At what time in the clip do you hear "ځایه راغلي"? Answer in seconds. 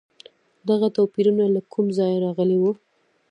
1.97-2.57